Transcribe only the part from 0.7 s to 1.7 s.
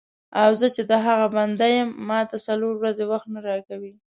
چې د هغه بنده